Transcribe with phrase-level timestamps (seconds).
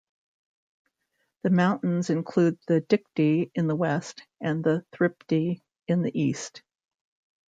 [1.43, 6.63] The mountains include the Dikti in the west and the Thrypti in the east.